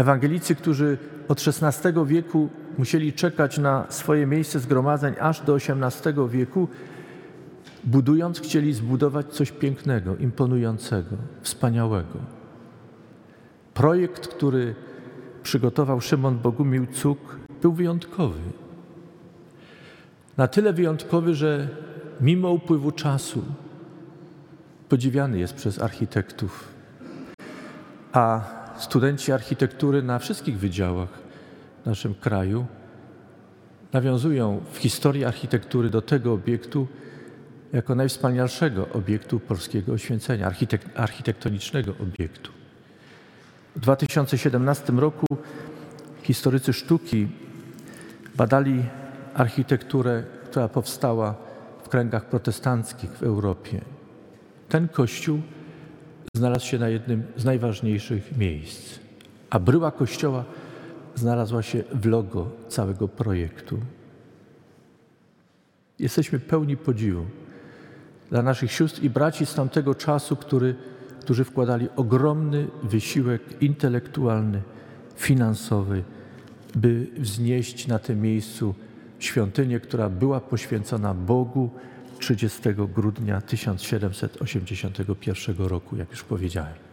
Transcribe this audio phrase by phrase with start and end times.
[0.00, 6.68] Ewangelicy, którzy od XVI wieku musieli czekać na swoje miejsce zgromadzeń aż do XVIII wieku,
[7.84, 12.18] budując, chcieli zbudować coś pięknego, imponującego, wspaniałego.
[13.74, 14.74] Projekt, który
[15.42, 18.40] przygotował Szymon Bogumił Cuk, był wyjątkowy.
[20.36, 21.68] Na tyle wyjątkowy, że
[22.20, 23.44] mimo upływu czasu
[24.88, 26.68] podziwiany jest przez architektów,
[28.12, 31.08] a studenci architektury na wszystkich wydziałach
[31.82, 32.66] w naszym kraju
[33.92, 36.88] nawiązują w historii architektury do tego obiektu
[37.72, 42.52] jako najwspanialszego obiektu polskiego oświęcenia, architek architektonicznego obiektu.
[43.76, 45.26] W 2017 roku
[46.22, 47.28] historycy sztuki
[48.36, 48.84] badali
[49.34, 51.34] architekturę, która powstała
[51.84, 53.80] w kręgach protestanckich w Europie.
[54.68, 55.40] Ten kościół
[56.34, 58.98] znalazł się na jednym z najważniejszych miejsc,
[59.50, 60.44] a bryła kościoła
[61.14, 63.78] znalazła się w logo całego projektu.
[65.98, 67.26] Jesteśmy pełni podziwu
[68.30, 70.74] dla naszych sióstr i braci z tamtego czasu, który,
[71.20, 74.62] którzy wkładali ogromny wysiłek intelektualny,
[75.16, 76.04] finansowy,
[76.74, 78.74] by wznieść na tym miejscu
[79.18, 81.70] świątynię, która była poświęcona Bogu
[82.20, 82.60] 30
[82.94, 86.89] grudnia 1781 roku, jak już powiedziałem.